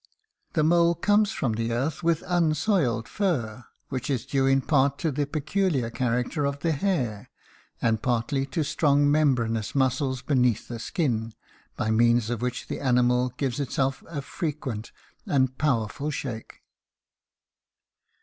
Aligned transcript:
The 0.53 0.63
mole 0.63 0.95
comes 0.95 1.31
from 1.31 1.53
the 1.53 1.71
earth 1.71 2.01
with 2.01 2.23
unsoiled 2.25 3.07
fur, 3.07 3.65
which 3.89 4.09
is 4.09 4.25
due 4.25 4.47
in 4.47 4.61
part 4.61 4.97
to 4.97 5.11
the 5.11 5.27
peculiar 5.27 5.91
character 5.91 6.43
of 6.43 6.61
the 6.61 6.71
hair, 6.71 7.29
and 7.83 8.01
partly 8.01 8.47
to 8.47 8.63
strong 8.63 9.11
membraneous 9.11 9.75
muscles 9.75 10.23
beneath 10.23 10.67
the 10.67 10.79
skin, 10.79 11.35
by 11.77 11.91
means 11.91 12.31
of 12.31 12.41
which 12.41 12.65
the 12.67 12.79
animal 12.81 13.29
gives 13.37 13.59
itself 13.59 14.03
a 14.07 14.23
frequent 14.23 14.91
and 15.27 15.59
powerful 15.59 16.09
shake. 16.09 16.61